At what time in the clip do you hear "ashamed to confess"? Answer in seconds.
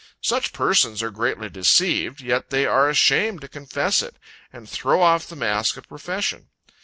2.89-4.01